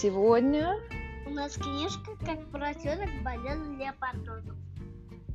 Сегодня, 0.00 0.76
У 1.26 1.30
нас 1.30 1.54
книжка 1.54 2.12
«Как 2.24 2.38
поросенок 2.52 3.08
болел 3.24 3.58
леопардозом». 3.76 4.56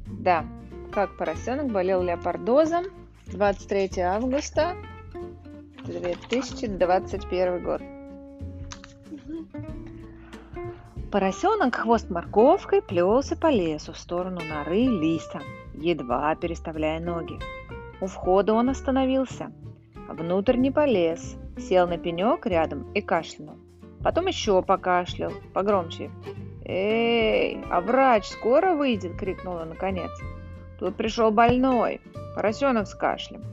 да, 0.06 0.46
как 0.94 1.18
поросенок 1.18 1.70
болел 1.70 2.02
леопардозом. 2.02 2.86
23 3.26 4.00
августа 4.00 4.78
2021 5.84 7.62
год. 7.62 7.82
Поросенок 11.12 11.76
хвост 11.76 12.10
морковкой 12.10 12.82
плелся 12.82 13.36
по 13.36 13.48
лесу 13.48 13.92
в 13.92 13.98
сторону 13.98 14.40
норы 14.40 14.86
лиса, 14.86 15.42
едва 15.74 16.34
переставляя 16.36 17.02
ноги. 17.02 17.38
У 18.00 18.08
входа 18.08 18.54
он 18.54 18.70
остановился. 18.70 19.52
Внутрь 20.08 20.56
не 20.56 20.72
полез, 20.72 21.36
сел 21.58 21.86
на 21.86 21.98
пенек 21.98 22.46
рядом 22.46 22.90
и 22.94 23.02
кашлянул. 23.02 23.58
Потом 24.04 24.28
еще 24.28 24.62
покашлял, 24.62 25.32
погромче. 25.54 26.12
«Эй, 26.66 27.64
а 27.70 27.82
врач 27.82 28.26
скоро 28.26 28.76
выйдет?»– 28.76 29.16
крикнул 29.20 29.56
он 29.56 29.70
наконец. 29.70 30.12
«Тут 30.80 30.96
пришел 30.96 31.32
больной, 31.32 32.02
поросенок 32.36 32.88
с 32.88 32.96
кашлем». 32.96 33.44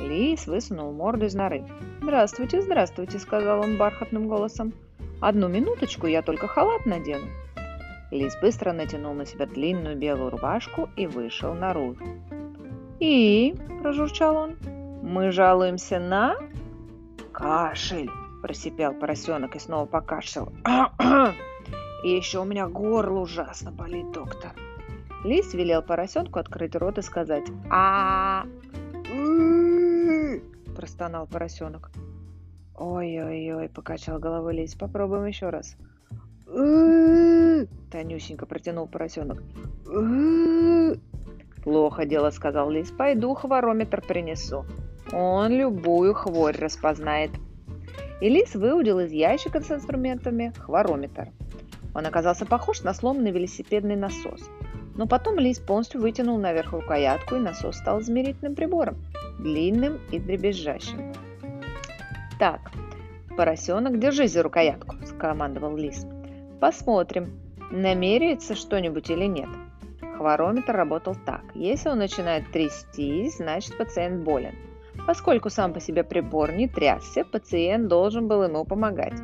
Лис 0.00 0.46
высунул 0.46 0.92
морду 0.92 1.26
из 1.26 1.34
норы. 1.34 1.64
«Здравствуйте, 2.00 2.60
здравствуйте»,– 2.60 3.18
сказал 3.20 3.60
он 3.60 3.76
бархатным 3.76 4.26
голосом. 4.26 4.72
«Одну 5.20 5.48
минуточку, 5.48 6.06
я 6.06 6.22
только 6.22 6.48
халат 6.48 6.84
надену». 6.86 7.26
Лис 8.10 8.36
быстро 8.40 8.72
натянул 8.72 9.14
на 9.14 9.24
себя 9.24 9.46
длинную 9.46 9.96
белую 9.96 10.30
рубашку 10.30 10.90
и 10.96 11.06
вышел 11.06 11.54
наружу. 11.54 12.04
«И?»– 12.98 13.54
прожурчал 13.82 14.36
он. 14.36 14.56
«Мы 15.02 15.30
жалуемся 15.30 15.98
на...» 15.98 16.36
«Кашель!»– 17.32 18.10
просипел 18.42 18.92
поросенок 18.92 19.56
и 19.56 19.58
снова 19.58 19.86
покашлял. 19.86 20.52
«И 22.04 22.10
еще 22.10 22.40
у 22.40 22.44
меня 22.44 22.66
горло 22.66 23.20
ужасно 23.20 23.70
болит, 23.70 24.10
доктор». 24.12 24.52
Лис 25.24 25.54
велел 25.54 25.82
поросенку 25.82 26.40
открыть 26.40 26.74
рот 26.74 26.98
и 26.98 27.02
сказать 27.02 27.46
а 27.70 28.44
простонал 30.74 31.28
поросенок. 31.28 31.92
«Ой-ой-ой»,– 32.76 33.68
покачал 33.74 34.18
головой 34.18 34.54
лис. 34.54 34.74
«Попробуем 34.74 35.26
еще 35.26 35.48
раз». 35.48 35.76
Тонюсенько 37.92 38.46
протянул 38.46 38.88
поросенок. 38.88 39.42
«Плохо 41.62 42.04
дело»,– 42.04 42.30
сказал 42.32 42.68
лис. 42.70 42.90
«Пойду 42.90 43.34
хворометр 43.34 44.02
принесу. 44.02 44.64
Он 45.12 45.52
любую 45.52 46.14
хворь 46.14 46.56
распознает». 46.58 47.30
И 48.22 48.28
лис 48.28 48.54
выудил 48.54 49.00
из 49.00 49.10
ящика 49.10 49.60
с 49.60 49.68
инструментами 49.72 50.52
хворометр. 50.56 51.30
Он 51.92 52.06
оказался 52.06 52.46
похож 52.46 52.82
на 52.82 52.94
сломанный 52.94 53.32
велосипедный 53.32 53.96
насос. 53.96 54.48
Но 54.94 55.08
потом 55.08 55.40
лис 55.40 55.58
полностью 55.58 56.00
вытянул 56.00 56.38
наверх 56.38 56.70
рукоятку, 56.70 57.34
и 57.34 57.40
насос 57.40 57.78
стал 57.78 58.00
измерительным 58.00 58.54
прибором, 58.54 59.04
длинным 59.40 59.98
и 60.12 60.20
дребезжащим. 60.20 61.12
«Так, 62.38 62.60
поросенок, 63.36 63.98
держись 63.98 64.34
за 64.34 64.44
рукоятку»,– 64.44 64.94
скомандовал 65.04 65.76
лис. 65.76 66.06
«Посмотрим, 66.60 67.40
намеряется 67.72 68.54
что-нибудь 68.54 69.10
или 69.10 69.24
нет». 69.24 69.48
Хворометр 70.16 70.76
работал 70.76 71.16
так. 71.26 71.42
Если 71.54 71.88
он 71.88 71.98
начинает 71.98 72.52
трястись, 72.52 73.38
значит 73.38 73.76
пациент 73.76 74.22
болен. 74.22 74.54
Поскольку 75.06 75.50
сам 75.50 75.72
по 75.72 75.80
себе 75.80 76.04
прибор 76.04 76.52
не 76.52 76.68
трясся, 76.68 77.24
пациент 77.24 77.88
должен 77.88 78.28
был 78.28 78.44
ему 78.44 78.64
помогать. 78.64 79.14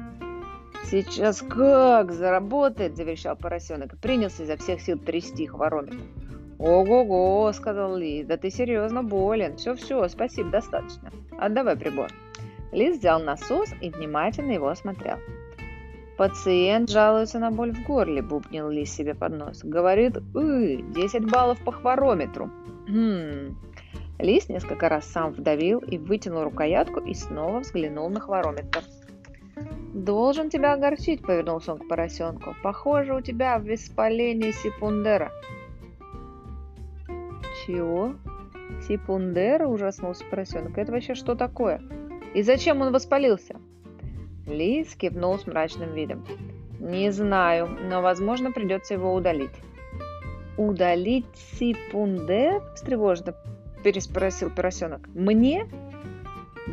«Сейчас 0.85 1.43
как 1.43 2.13
заработает!»– 2.13 2.97
заверещал 2.97 3.37
поросенок 3.37 3.93
и 3.93 3.97
принялся 3.97 4.45
изо 4.45 4.57
всех 4.57 4.81
сил 4.81 4.99
трясти 4.99 5.47
хворометр. 5.47 5.99
«Ого-го!»– 6.59 7.53
сказал 7.55 7.97
Лис. 7.97 8.27
«Да 8.27 8.37
ты 8.37 8.51
серьезно 8.51 9.03
болен. 9.03 9.57
Все-все, 9.57 10.09
спасибо, 10.09 10.51
достаточно. 10.51 11.13
Отдавай 11.39 11.77
прибор». 11.77 12.09
Лис 12.73 12.99
взял 12.99 13.21
насос 13.21 13.71
и 13.81 13.91
внимательно 13.91 14.53
его 14.53 14.69
осмотрел. 14.69 15.19
«Пациент 16.17 16.91
жалуется 16.91 17.39
на 17.39 17.53
боль 17.53 17.73
в 17.73 17.87
горле»,– 17.87 18.23
бубнил 18.23 18.69
Лис 18.71 18.93
себе 18.93 19.15
под 19.15 19.39
нос. 19.39 19.61
«Говорит, 19.63 20.17
«Ы, 20.35 20.83
10 20.83 21.31
баллов 21.31 21.59
по 21.65 21.71
хворометру». 21.71 22.51
«Хм». 22.89 23.57
Лис 24.19 24.49
несколько 24.49 24.89
раз 24.89 25.07
сам 25.07 25.33
вдавил 25.33 25.79
и 25.79 25.97
вытянул 25.97 26.43
рукоятку 26.43 27.01
и 27.01 27.15
снова 27.15 27.61
взглянул 27.61 28.11
на 28.11 28.21
хворометр. 28.21 28.83
«Должен 29.95 30.51
тебя 30.51 30.75
огорчить»,— 30.75 31.23
повернулся 31.27 31.73
он 31.73 31.79
к 31.79 31.89
поросенку. 31.89 32.55
«Похоже, 32.63 33.15
у 33.15 33.21
тебя 33.21 33.59
воспаление 33.59 34.53
сипундера». 34.53 35.31
«Чего?» 37.65 38.15
«Сипундера?»— 38.87 39.67
ужаснулся 39.69 40.25
поросенок. 40.31 40.77
«Это 40.77 40.93
вообще 40.93 41.15
что 41.15 41.35
такое? 41.35 41.81
И 42.35 42.43
зачем 42.43 42.81
он 42.81 42.93
воспалился?» 42.93 43.57
Лис 44.47 44.95
кивнул 44.95 45.39
с 45.39 45.47
мрачным 45.47 45.95
видом. 45.95 46.25
«Не 46.81 47.11
знаю, 47.11 47.69
но, 47.89 48.03
возможно, 48.03 48.53
придется 48.53 48.95
его 48.95 49.15
удалить». 49.15 49.57
«Удалить 50.57 51.27
сипундер?»– 51.59 52.63
встревоженно 52.75 53.35
переспросил 53.83 54.51
поросенок. 54.51 55.09
«Мне?» 55.15 55.67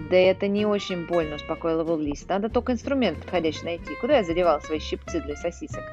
«Да 0.10 0.18
это 0.18 0.48
не 0.48 0.66
очень 0.66 1.08
больно»,– 1.08 1.36
успокоил 1.38 1.82
его 1.82 1.96
Лис. 1.96 2.28
«Надо 2.28 2.50
только 2.50 2.74
инструмент 2.74 3.18
подходящий 3.20 3.64
найти. 3.64 3.96
Куда 4.02 4.18
я 4.18 4.24
задевал 4.24 4.62
свои 4.62 4.80
щипцы 4.80 5.22
для 5.22 5.36
сосисок?» 5.36 5.84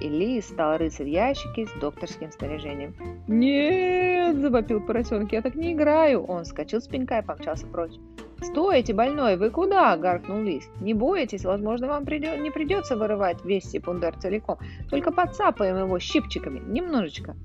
И 0.00 0.08
Лис 0.08 0.48
стал 0.48 0.78
рыться 0.78 1.04
в 1.04 1.06
ящике 1.06 1.66
с 1.66 1.72
докторским 1.80 2.32
снаряжением. 2.32 2.94
«Нет!»– 3.28 4.36
завопил 4.38 4.80
поросенок. 4.80 5.32
«Я 5.32 5.42
так 5.42 5.54
не 5.54 5.72
играю!» 5.72 6.24
Он 6.24 6.44
вскочил 6.44 6.80
с 6.80 6.88
пенька 6.88 7.18
и 7.18 7.22
помчался 7.22 7.66
прочь. 7.66 7.94
«Стойте, 8.42 8.92
больной! 8.92 9.36
Вы 9.36 9.50
куда?»– 9.50 9.96
гаркнул 9.98 10.42
Лис. 10.42 10.68
«Не 10.80 10.92
бойтесь, 10.92 11.44
возможно, 11.44 11.86
вам 11.86 12.04
придет, 12.04 12.40
не 12.40 12.50
придется 12.50 12.96
вырывать 12.96 13.44
весь 13.44 13.64
сипундер 13.64 14.16
целиком. 14.16 14.58
Только 14.90 15.12
подцапаем 15.12 15.76
его 15.76 15.98
щипчиками. 15.98 16.60
Немножечко». 16.60 17.36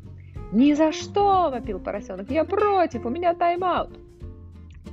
«Ни 0.52 0.74
за 0.74 0.92
что!»– 0.92 1.50
вопил 1.52 1.80
поросенок. 1.80 2.32
«Я 2.32 2.44
против! 2.44 3.06
У 3.06 3.10
меня 3.10 3.34
тайм-аут!» 3.34 4.00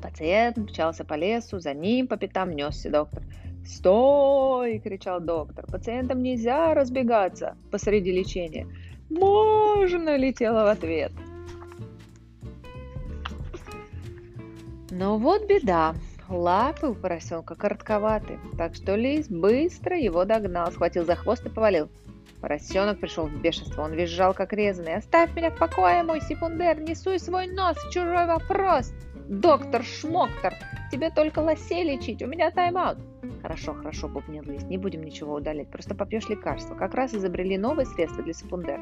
Пациент 0.03 0.59
мчался 0.59 1.05
по 1.05 1.15
лесу, 1.15 1.59
за 1.59 1.73
ним 1.73 2.07
по 2.07 2.17
пятам 2.17 2.51
несся 2.51 2.91
доктор. 2.91 3.23
«Стой!»– 3.65 4.79
кричал 4.85 5.21
доктор. 5.21 5.65
«Пациентам 5.67 6.23
нельзя 6.23 6.75
разбегаться 6.75 7.57
посреди 7.71 8.13
лечения». 8.13 8.67
«Можно!»– 9.09 10.17
летела 10.19 10.65
в 10.65 10.69
ответ. 10.69 11.13
Но 14.91 15.19
вот 15.19 15.47
беда. 15.47 15.95
Лапы 16.29 16.89
у 16.89 16.95
поросенка 16.95 17.55
коротковаты, 17.55 18.39
так 18.59 18.75
что 18.75 18.97
лис 18.97 19.29
быстро 19.29 19.97
его 19.97 20.25
догнал, 20.25 20.73
схватил 20.73 21.05
за 21.05 21.15
хвост 21.15 21.47
и 21.47 21.49
повалил. 21.49 21.89
Поросенок 22.41 23.01
пришел 23.01 23.27
в 23.27 23.41
бешенство, 23.41 23.83
он 23.83 23.93
визжал 23.93 24.35
как 24.35 24.53
резанный. 24.53 24.97
«Оставь 24.97 25.35
меня 25.35 25.51
в 25.51 25.59
покое, 25.59 26.03
мой 26.03 26.21
секундер, 26.21 26.81
не 26.81 26.95
суй 26.95 27.19
свой 27.19 27.47
нос 27.47 27.77
в 27.77 27.91
чужой 27.91 28.27
вопрос!» 28.27 28.93
«Доктор 29.29 29.83
Шмоктор, 29.83 30.55
тебе 30.93 31.11
только 31.11 31.41
лосей 31.41 31.83
лечить, 31.83 32.23
у 32.23 32.27
меня 32.27 32.51
тайм-аут!» 32.53 32.99
«Хорошо, 33.43 33.75
хорошо»,— 33.75 34.09
бубнил 34.09 34.45
лис,— 34.45 34.63
«не 34.65 34.79
будем 34.79 35.03
ничего 35.03 35.35
удалять, 35.35 35.69
просто 35.69 35.97
попьешь 35.97 36.29
лекарство. 36.29 36.77
Как 36.77 36.95
раз 36.95 37.13
изобрели 37.13 37.59
новые 37.59 37.87
средства 37.87 38.23
для 38.23 38.35
секундер». 38.35 38.81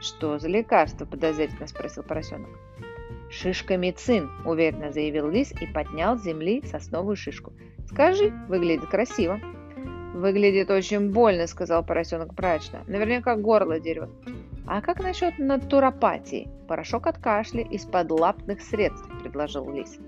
«Что 0.00 0.38
за 0.38 0.48
лекарство?»— 0.48 1.04
подозрительно 1.06 1.66
спросил 1.66 2.02
поросенок. 2.02 2.48
«Шишкомицин»,— 3.30 4.30
уверенно 4.44 4.92
заявил 4.92 5.28
лис 5.28 5.52
и 5.60 5.66
поднял 5.66 6.16
с 6.16 6.22
земли 6.22 6.62
сосновую 6.64 7.16
шишку. 7.16 7.52
«Скажи, 7.86 8.32
выглядит 8.48 8.86
красиво». 8.86 9.40
«Выглядит 10.16 10.70
очень 10.70 11.12
больно»,— 11.12 11.46
сказал 11.46 11.84
поросенок 11.84 12.32
мрачно. 12.38 12.82
«Наверняка 12.86 13.36
горло 13.36 13.78
дерет». 13.78 14.08
«А 14.66 14.80
как 14.80 15.02
насчет 15.02 15.38
натуропатии? 15.38 16.48
Порошок 16.66 17.06
от 17.06 17.18
кашля 17.18 17.62
из-под 17.62 18.10
лапных 18.12 18.62
средств»,— 18.62 19.06
предложил 19.22 19.70
лис. 19.70 19.98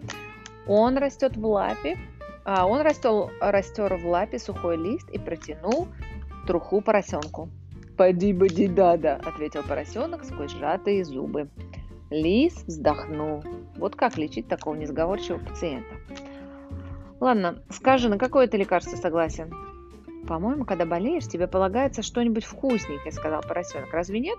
Он 0.67 0.97
растет 0.97 1.37
в 1.37 1.45
лапе, 1.45 1.99
а 2.45 2.67
он 2.67 2.81
растел, 2.81 3.31
растер 3.39 3.97
в 3.97 4.07
лапе 4.09 4.39
сухой 4.39 4.79
лист 4.79 5.11
и 5.11 5.19
протянул 5.19 5.89
труху 6.47 6.81
поросенку. 6.81 7.51
«Поди-боди-да-да»,— 7.99 9.17
ответил 9.27 9.63
поросенок 9.63 10.25
сквозь 10.25 10.53
сжатые 10.53 11.05
зубы. 11.05 11.51
Лис 12.09 12.55
вздохнул. 12.67 13.45
Вот 13.77 13.95
как 13.95 14.17
лечить 14.17 14.49
такого 14.49 14.75
несговорчивого 14.75 15.45
пациента? 15.45 15.95
Ладно, 17.21 17.63
скажи, 17.69 18.09
на 18.09 18.17
какое 18.17 18.47
ты 18.47 18.57
лекарство 18.57 18.97
согласен? 18.97 19.68
По-моему, 20.29 20.67
когда 20.67 20.85
болеешь, 20.85 21.27
тебе 21.27 21.47
полагается 21.47 22.03
что-нибудь 22.03 22.45
вкусненькое, 22.45 23.13
сказал 23.13 23.41
поросенок. 23.41 23.95
Разве 23.95 24.21
нет? 24.21 24.39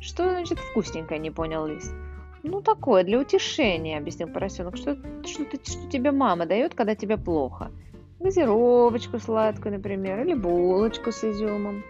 Что 0.00 0.28
значит 0.28 0.58
вкусненькое, 0.58 1.20
не 1.20 1.30
понял 1.30 1.66
лис. 1.66 1.94
Ну, 2.42 2.60
такое, 2.60 3.04
для 3.04 3.20
утешения, 3.20 3.96
объяснил 3.96 4.26
поросенок. 4.26 4.76
Что, 4.76 4.96
что, 5.24 5.44
ты, 5.44 5.60
что 5.64 5.88
тебе 5.88 6.10
мама 6.10 6.46
дает, 6.46 6.74
когда 6.74 6.96
тебе 6.96 7.16
плохо? 7.16 7.70
Газировочку 8.18 9.20
сладкую, 9.20 9.76
например, 9.76 10.20
или 10.20 10.34
булочку 10.34 11.12
с 11.12 11.22
изюмом. 11.22 11.84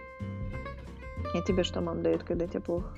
А 1.33 1.41
тебе 1.41 1.63
что 1.63 1.81
мама 1.81 2.01
дает, 2.01 2.23
когда 2.23 2.45
тебе 2.45 2.61
плохо? 2.61 2.93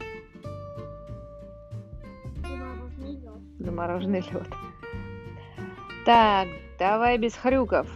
Замороженный 2.43 3.11
лед. 3.13 3.59
Замороженный 3.59 4.25
лед. 4.29 4.47
Так, 6.05 6.49
давай 6.77 7.17
без 7.17 7.33
хрюков. 7.33 7.87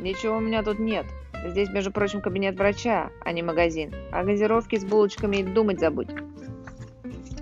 Ничего 0.00 0.38
у 0.38 0.40
меня 0.40 0.64
тут 0.64 0.80
нет. 0.80 1.06
Здесь, 1.44 1.68
между 1.68 1.92
прочим, 1.92 2.22
кабинет 2.22 2.56
врача, 2.56 3.10
а 3.20 3.32
не 3.32 3.42
магазин. 3.42 3.92
А 4.10 4.24
газировки 4.24 4.76
с 4.76 4.84
булочками 4.84 5.36
и 5.36 5.42
думать 5.42 5.78
забудь. 5.78 6.08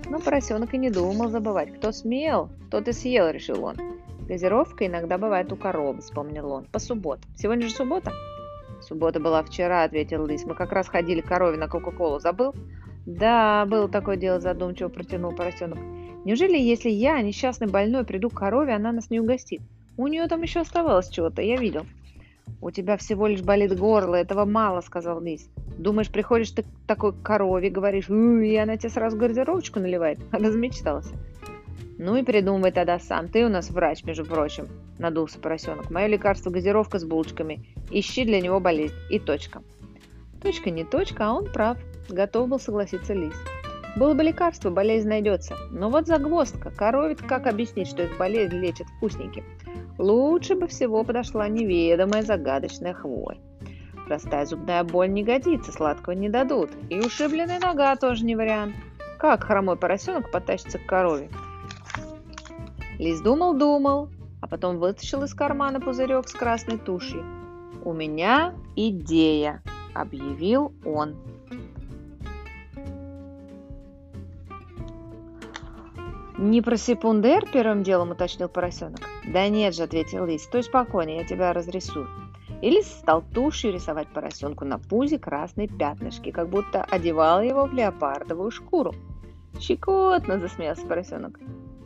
Но 0.09 0.19
поросенок 0.19 0.73
и 0.73 0.77
не 0.77 0.89
думал 0.89 1.29
забывать. 1.29 1.73
Кто 1.77 1.93
смел, 1.93 2.49
тот 2.69 2.89
и 2.89 2.91
съел, 2.91 3.29
решил 3.29 3.63
он. 3.63 3.77
Газировка 4.27 4.85
иногда 4.87 5.17
бывает 5.17 5.51
у 5.53 5.55
коровы, 5.55 6.01
вспомнил 6.01 6.51
он. 6.51 6.65
По 6.65 6.79
субботам. 6.79 7.31
Сегодня 7.37 7.67
же 7.67 7.73
суббота? 7.73 8.11
Суббота 8.81 9.21
была 9.21 9.41
вчера, 9.41 9.83
ответил 9.83 10.25
лис. 10.25 10.43
Мы 10.45 10.53
как 10.53 10.73
раз 10.73 10.89
ходили 10.89 11.21
к 11.21 11.27
корове 11.27 11.57
на 11.57 11.69
Кока-Колу. 11.69 12.19
Забыл? 12.19 12.53
Да, 13.05 13.65
было 13.65 13.87
такое 13.87 14.17
дело, 14.17 14.41
задумчиво 14.41 14.89
протянул 14.89 15.33
поросенок. 15.33 15.79
Неужели, 16.25 16.57
если 16.57 16.89
я, 16.89 17.21
несчастный 17.21 17.67
больной, 17.67 18.03
приду 18.03 18.29
к 18.29 18.37
корове, 18.37 18.73
она 18.73 18.91
нас 18.91 19.09
не 19.09 19.21
угостит? 19.21 19.61
У 19.95 20.07
нее 20.07 20.27
там 20.27 20.41
еще 20.41 20.59
оставалось 20.59 21.09
чего-то, 21.09 21.41
я 21.41 21.55
видел. 21.57 21.85
«У 22.61 22.71
тебя 22.71 22.97
всего 22.97 23.27
лишь 23.27 23.41
болит 23.41 23.77
горло, 23.77 24.15
этого 24.15 24.45
мало»,— 24.45 24.81
сказал 24.85 25.21
лис. 25.21 25.49
«Думаешь, 25.77 26.09
приходишь 26.09 26.51
ты 26.51 26.63
к 26.63 26.67
такой 26.87 27.13
корове, 27.13 27.69
говоришь, 27.69 28.09
и 28.09 28.55
она 28.55 28.77
тебе 28.77 28.89
сразу 28.89 29.17
газировочку 29.17 29.79
наливает?» 29.79 30.19
Размечтался. 30.31 31.13
«Ну 31.97 32.15
и 32.15 32.23
придумывай 32.23 32.71
тогда 32.71 32.99
сам. 32.99 33.27
Ты 33.27 33.45
у 33.45 33.49
нас 33.49 33.69
врач, 33.69 34.03
между 34.03 34.25
прочим»,— 34.25 34.67
надулся 34.97 35.39
поросенок. 35.39 35.89
«Мое 35.89 36.07
лекарство— 36.07 36.49
газировка 36.51 36.99
с 36.99 37.03
булочками. 37.03 37.65
Ищи 37.91 38.25
для 38.25 38.41
него 38.41 38.59
болезнь. 38.59 38.95
И 39.09 39.19
точка». 39.19 39.61
Точка 40.41 40.71
не 40.71 40.83
точка, 40.83 41.27
а 41.27 41.33
он 41.33 41.45
прав. 41.45 41.77
Готов 42.09 42.49
был 42.49 42.59
согласиться 42.59 43.13
лис. 43.13 43.35
Было 43.95 44.13
бы 44.13 44.23
лекарство, 44.23 44.71
болезнь 44.71 45.07
найдется. 45.07 45.55
Но 45.71 45.89
вот 45.89 46.07
загвоздка. 46.07 46.71
Коровит 46.71 47.21
как 47.21 47.45
объяснить, 47.45 47.87
что 47.87 48.03
их 48.03 48.17
болезнь 48.17 48.55
лечит 48.55 48.87
вкусненьким? 48.87 49.43
Лучше 49.99 50.55
бы 50.55 50.67
всего 50.67 51.03
подошла 51.03 51.47
неведомая 51.47 52.23
загадочная 52.23 52.93
хворь. 52.93 53.37
Простая 54.07 54.45
зубная 54.45 54.83
боль 54.83 55.11
не 55.11 55.23
годится, 55.23 55.71
сладкого 55.71 56.13
не 56.13 56.29
дадут. 56.29 56.71
И 56.89 56.99
ушибленная 56.99 57.59
нога 57.59 57.95
тоже 57.95 58.25
не 58.25 58.35
вариант. 58.35 58.75
Как 59.19 59.43
хромой 59.43 59.77
поросенок 59.77 60.31
потащится 60.31 60.79
к 60.79 60.85
корове? 60.85 61.29
Лис 62.97 63.21
думал-думал, 63.21 64.09
а 64.41 64.47
потом 64.47 64.79
вытащил 64.79 65.23
из 65.23 65.33
кармана 65.33 65.79
пузырек 65.79 66.27
с 66.27 66.33
красной 66.33 66.77
тушью. 66.77 67.23
«У 67.85 67.93
меня 67.93 68.53
идея»,— 68.75 69.61
объявил 69.93 70.73
он. 70.85 71.15
«Не 76.43 76.61
про 76.61 76.75
секундер?»– 76.75 77.45
первым 77.53 77.83
делом 77.83 78.11
уточнил 78.11 78.49
поросенок. 78.49 78.99
«Да 79.25 79.47
нет 79.47 79.73
же»,– 79.73 79.83
ответил 79.83 80.25
лис,– 80.25 80.43
«стой 80.43 80.61
спокойно, 80.63 81.11
я 81.11 81.23
тебя 81.23 81.53
разрисую». 81.53 82.09
И 82.61 82.69
лис 82.69 82.85
стал 82.85 83.23
тушью 83.33 83.71
рисовать 83.71 84.09
поросенку 84.09 84.65
на 84.65 84.77
пузе 84.77 85.17
красные 85.17 85.69
пятнышки, 85.69 86.31
как 86.31 86.49
будто 86.49 86.83
одевал 86.83 87.41
его 87.41 87.63
в 87.63 87.73
леопардовую 87.73 88.51
шкуру. 88.51 88.93
«Щекотно!»– 89.57 90.37
засмеялся 90.41 90.85
поросенок. 90.85 91.39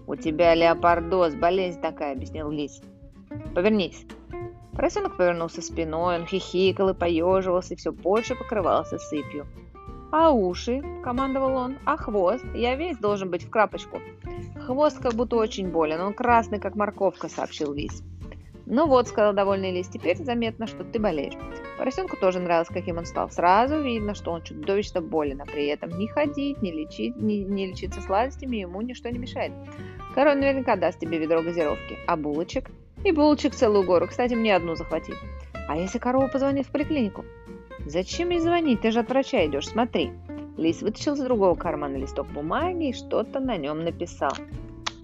«У 0.07 0.15
тебя 0.15 0.55
леопардоз, 0.55 1.35
болезнь 1.35 1.79
такая»,– 1.79 2.13
объяснил 2.13 2.49
лис. 2.49 2.81
«Повернись». 3.53 4.07
Поросенок 4.73 5.17
повернулся 5.17 5.61
спиной, 5.61 6.17
он 6.17 6.25
хихикал 6.25 6.89
и 6.89 6.93
поеживался, 6.95 7.75
и 7.75 7.77
все 7.77 7.91
больше 7.91 8.33
покрывался 8.33 8.97
сыпью. 8.97 9.45
«А 10.11 10.31
уши?»– 10.31 10.81
командовал 11.03 11.55
он. 11.57 11.77
«А 11.85 11.97
хвост? 11.97 12.45
Я 12.53 12.75
весь 12.75 12.97
должен 12.97 13.29
быть 13.29 13.43
в 13.43 13.49
крапочку». 13.49 13.99
«Хвост 14.65 14.99
как 14.99 15.13
будто 15.13 15.35
очень 15.35 15.69
болен, 15.69 15.99
он 15.99 16.13
красный, 16.13 16.59
как 16.59 16.75
морковка»,– 16.75 17.27
сообщил 17.29 17.73
лис. 17.73 18.03
«Ну 18.65 18.87
вот»,– 18.87 19.07
сказал 19.09 19.33
довольный 19.33 19.71
лис,– 19.71 19.87
«теперь 19.89 20.17
заметно, 20.17 20.67
что 20.67 20.83
ты 20.83 20.99
болеешь». 20.99 21.37
Поросенку 21.77 22.17
тоже 22.17 22.39
нравилось, 22.39 22.69
каким 22.69 22.97
он 22.97 23.05
стал. 23.05 23.29
Сразу 23.29 23.81
видно, 23.81 24.15
что 24.15 24.31
он 24.31 24.41
чудовищно 24.41 25.01
болен, 25.01 25.41
а 25.41 25.45
при 25.45 25.67
этом 25.67 25.97
не 25.97 26.07
ходить, 26.07 26.61
не 26.61 26.71
лечить, 26.71 27.15
не, 27.17 27.43
не 27.43 27.67
лечиться 27.67 28.01
сладостями 28.01 28.57
ему 28.57 28.81
ничто 28.81 29.09
не 29.09 29.19
мешает. 29.19 29.53
Король 30.15 30.37
наверняка 30.37 30.75
даст 30.75 30.99
тебе 30.99 31.17
ведро 31.17 31.43
газировки. 31.43 31.97
А 32.07 32.17
булочек? 32.17 32.71
И 33.05 33.11
булочек 33.11 33.53
целую 33.53 33.85
гору. 33.85 34.07
Кстати, 34.07 34.33
мне 34.33 34.55
одну 34.55 34.75
захвати. 34.75 35.13
А 35.67 35.77
если 35.77 35.99
корова 35.99 36.27
позвонит 36.27 36.65
в 36.65 36.71
поликлинику? 36.71 37.23
«Зачем 37.87 38.31
ей 38.31 38.39
звонить? 38.39 38.81
Ты 38.81 38.91
же 38.91 38.99
от 38.99 39.09
врача 39.09 39.45
идешь, 39.45 39.69
смотри». 39.69 40.11
Лис 40.57 40.81
вытащил 40.81 41.13
из 41.13 41.19
другого 41.19 41.55
кармана 41.55 41.95
листок 41.95 42.27
бумаги 42.27 42.89
и 42.89 42.93
что-то 42.93 43.39
на 43.39 43.55
нем 43.55 43.79
написал. 43.79 44.33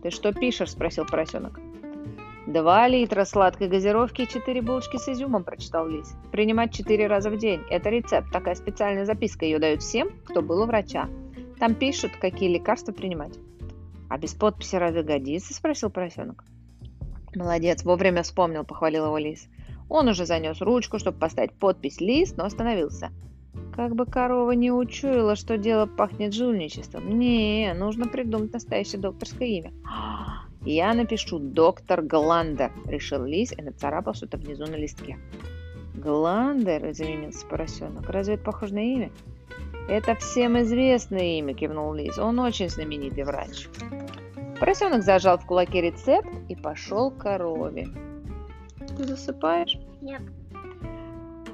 «Ты 0.01 0.09
что 0.09 0.33
пишешь?»– 0.33 0.71
спросил 0.71 1.05
поросенок. 1.05 1.61
«Два 2.45 2.89
литра 2.89 3.23
сладкой 3.23 3.69
газировки 3.69 4.23
и 4.23 4.27
четыре 4.27 4.61
булочки 4.61 4.97
с 4.97 5.07
изюмом»,– 5.07 5.43
прочитал 5.45 5.87
Лис. 5.87 6.13
«Принимать 6.33 6.73
четыре 6.73 7.07
раза 7.07 7.29
в 7.29 7.37
день. 7.37 7.61
Это 7.69 7.89
рецепт. 7.89 8.33
Такая 8.33 8.55
специальная 8.55 9.05
записка. 9.05 9.45
Ее 9.45 9.59
дают 9.59 9.81
всем, 9.81 10.09
кто 10.25 10.41
был 10.41 10.61
у 10.63 10.65
врача. 10.65 11.07
Там 11.59 11.75
пишут, 11.75 12.11
какие 12.19 12.49
лекарства 12.49 12.91
принимать». 12.91 13.39
«А 14.09 14.17
без 14.17 14.33
подписи 14.33 14.75
разве 14.75 15.03
годится?»– 15.03 15.53
спросил 15.55 15.89
поросенок. 15.89 16.43
«Молодец, 17.33 17.85
вовремя 17.85 18.23
вспомнил»,– 18.23 18.63
похвалил 18.65 19.05
его 19.05 19.17
Лис. 19.17 19.47
Он 19.93 20.07
уже 20.07 20.25
занес 20.25 20.59
ручку, 20.59 20.97
чтобы 20.97 21.19
поставить 21.19 21.53
подпись 21.53 22.01
«Лист», 22.01 22.35
но 22.35 22.45
остановился. 22.45 23.11
Как 23.75 23.93
бы 23.93 24.07
корова 24.07 24.49
не 24.53 24.71
учуяла, 24.71 25.35
что 25.35 25.55
дело 25.55 25.85
пахнет 25.85 26.33
жульничеством. 26.33 27.19
Не, 27.19 27.75
нужно 27.75 28.07
придумать 28.07 28.51
настоящее 28.53 28.99
докторское 28.99 29.47
имя. 29.47 29.71
Я 30.65 30.95
напишу 30.95 31.37
«Доктор 31.37 32.01
Гландер», 32.01 32.71
решил 32.87 33.23
Лис 33.23 33.51
и 33.51 33.61
нацарапал 33.61 34.15
что-то 34.15 34.37
внизу 34.37 34.65
на 34.65 34.77
листке. 34.77 35.19
«Гландер?»– 35.93 36.89
изумился 36.91 37.45
поросенок. 37.45 38.09
«Разве 38.09 38.33
это 38.33 38.45
похоже 38.45 38.73
на 38.73 38.79
имя?» 38.79 39.11
«Это 39.87 40.15
всем 40.15 40.59
известное 40.59 41.37
имя»,– 41.37 41.53
кивнул 41.53 41.93
Лис. 41.93 42.17
«Он 42.17 42.39
очень 42.39 42.69
знаменитый 42.69 43.25
врач». 43.25 43.67
Поросенок 44.59 45.03
зажал 45.03 45.37
в 45.37 45.45
кулаке 45.45 45.81
рецепт 45.81 46.29
и 46.49 46.55
пошел 46.55 47.11
к 47.11 47.19
корове. 47.19 47.89
Ты 48.97 49.03
засыпаешь? 49.05 49.77
Нет. 50.01 50.21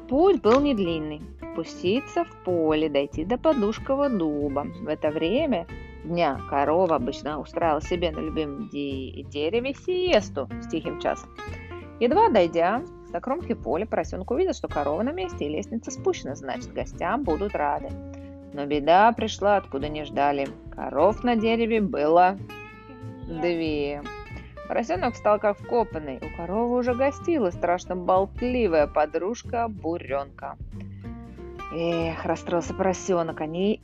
Путь 0.08 0.41
был 0.41 0.60
не 0.60 0.74
длинный. 0.74 1.22
Спуститься 1.53 2.24
в 2.24 2.36
поле, 2.43 2.89
дойти 2.89 3.25
до 3.25 3.38
подушкового 3.38 4.10
дуба. 4.10 4.65
В 4.81 4.88
это 4.88 5.10
время 5.10 5.67
дня 6.03 6.39
корова 6.50 6.96
обычно 6.96 7.39
устраивала 7.39 7.81
себе 7.81 8.12
на 8.12 8.19
любимом 8.19 8.69
де- 8.69 9.24
дереве 9.24 9.74
сиесту 9.74 10.50
с 10.62 10.67
тихим 10.67 11.00
часом. 11.00 11.29
Едва 12.00 12.29
дойдя 12.29 12.81
до 13.12 13.19
кромки 13.19 13.53
поля, 13.53 13.86
поросенок 13.86 14.31
увидел, 14.31 14.53
что 14.53 14.67
корова 14.67 15.01
на 15.03 15.12
месте 15.12 15.46
и 15.46 15.50
лестница 15.50 15.91
спущена, 15.91 16.36
значит, 16.36 16.74
гостям 16.74 17.24
будут 17.24 17.55
рады. 17.55 17.89
Но 18.53 18.65
беда 18.65 19.12
пришла, 19.12 19.58
откуда 19.58 19.89
не 19.89 20.05
ждали. 20.05 20.48
Коров 20.75 21.24
на 21.24 21.36
дереве 21.36 21.81
было 21.81 22.38
две. 23.27 24.01
Поросенок 24.69 25.15
встал 25.15 25.39
как 25.39 25.57
вкопанный. 25.57 26.19
У 26.21 26.38
коровы 26.38 26.77
уже 26.77 26.93
гостила 26.93 27.49
страшно 27.49 27.95
болтливая 27.95 28.85
подружка 28.85 29.67
Буренка. 29.67 30.57
Эх, 31.73 32.23
расстроился 32.23 32.75
поросенок, 32.75 33.41
они 33.41 33.81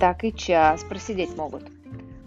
так 0.00 0.24
и 0.24 0.34
час 0.34 0.82
просидеть 0.82 1.36
могут. 1.36 1.62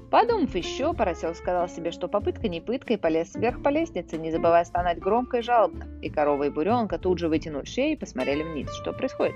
Подумав 0.10 0.56
еще, 0.56 0.94
поросенок 0.94 1.36
сказал 1.36 1.68
себе, 1.68 1.92
что 1.92 2.08
попытка 2.08 2.48
не 2.48 2.62
пытка, 2.62 2.94
и 2.94 2.98
полез 2.98 3.36
вверх 3.36 3.62
по 3.62 3.68
лестнице, 3.68 4.18
не 4.18 4.32
забывая 4.32 4.64
стонать 4.64 5.00
громко 5.00 5.40
и 5.40 5.42
жалобно. 5.42 5.86
И 6.02 6.10
корова 6.10 6.44
и 6.44 6.50
буренка 6.50 6.98
тут 6.98 7.20
же 7.20 7.28
вытянули 7.28 7.66
шеи 7.66 7.94
и 7.94 7.98
посмотрели 7.98 8.44
вниз. 8.44 8.74
Что 8.82 8.94
происходит? 8.94 9.36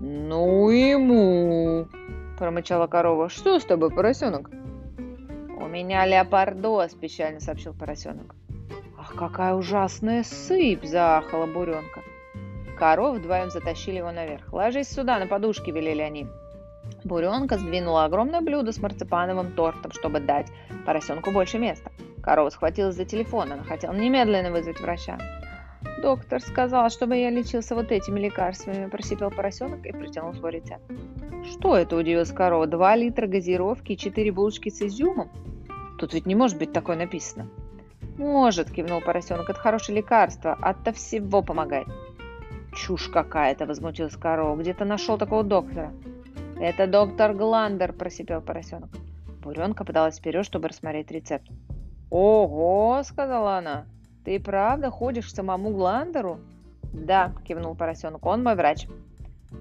«Ну 0.00 0.70
ему!»– 0.70 1.88
промычала 2.38 2.86
корова. 2.86 3.28
«Что 3.28 3.60
с 3.60 3.64
тобой, 3.66 3.90
поросенок?» 3.90 4.50
«У 5.74 5.76
меня 5.76 6.06
леопардоз»,– 6.06 6.94
печально 7.00 7.40
сообщил 7.40 7.74
поросенок. 7.74 8.36
«Ах, 8.96 9.16
какая 9.16 9.54
ужасная 9.56 10.22
сыпь!»– 10.22 10.78
заахала 10.84 11.46
буренка. 11.46 12.00
Коров 12.78 13.16
вдвоем 13.16 13.50
затащили 13.50 13.96
его 13.96 14.12
наверх. 14.12 14.52
«Ложись 14.52 14.88
сюда, 14.88 15.18
на 15.18 15.26
подушке»,– 15.26 15.72
велели 15.72 16.00
они. 16.00 16.28
Буренка 17.02 17.58
сдвинула 17.58 18.04
огромное 18.04 18.40
блюдо 18.40 18.70
с 18.70 18.78
марципановым 18.78 19.50
тортом, 19.50 19.90
чтобы 19.90 20.20
дать 20.20 20.46
поросенку 20.86 21.32
больше 21.32 21.58
места. 21.58 21.90
Корова 22.22 22.50
схватилась 22.50 22.94
за 22.94 23.04
телефон, 23.04 23.50
она 23.50 23.64
хотела 23.64 23.94
немедленно 23.94 24.52
вызвать 24.52 24.78
врача. 24.78 25.18
«Доктор 26.02 26.40
сказал, 26.40 26.88
чтобы 26.88 27.16
я 27.16 27.30
лечился 27.30 27.74
вот 27.74 27.90
этими 27.90 28.20
лекарствами»,– 28.20 28.88
просипел 28.90 29.32
поросенок 29.32 29.84
и 29.84 29.90
протянул 29.90 30.34
свой 30.34 30.52
рецепт. 30.52 30.84
«Что 31.50 31.76
это?»– 31.76 31.96
удивилась 31.98 32.30
корова. 32.30 32.68
«Два 32.68 32.94
литра 32.94 33.26
газировки 33.26 33.90
и 33.90 33.98
четыре 33.98 34.30
булочки 34.30 34.68
с 34.68 34.80
изюмом? 34.80 35.32
Тут 35.98 36.14
ведь 36.14 36.26
не 36.26 36.34
может 36.34 36.58
быть 36.58 36.72
такое 36.72 36.96
написано». 36.96 37.48
Может, 38.16 38.70
кивнул 38.70 39.00
поросенок, 39.00 39.50
это 39.50 39.58
хорошее 39.58 39.98
лекарство, 39.98 40.56
от-то 40.60 40.92
всего 40.92 41.42
помогает. 41.42 41.88
Чушь 42.72 43.08
какая-то, 43.08 43.66
возмутился 43.66 44.18
корова. 44.18 44.56
Где 44.56 44.72
ты 44.72 44.84
нашел 44.84 45.18
такого 45.18 45.42
доктора? 45.42 45.92
Это 46.60 46.86
доктор 46.86 47.34
Гландер, 47.34 47.92
просипел 47.92 48.40
поросенок. 48.40 48.90
Буренка 49.42 49.84
подалась 49.84 50.18
вперед, 50.18 50.46
чтобы 50.46 50.68
рассмотреть 50.68 51.10
рецепт. 51.10 51.46
Ого, 52.08 53.02
сказала 53.04 53.58
она. 53.58 53.84
Ты 54.24 54.38
правда 54.38 54.90
ходишь 54.90 55.26
к 55.26 55.34
самому 55.34 55.70
Гландеру? 55.70 56.38
Да, 56.92 57.32
кивнул 57.44 57.74
поросенок, 57.74 58.24
он 58.24 58.44
мой 58.44 58.54
врач. 58.54 58.86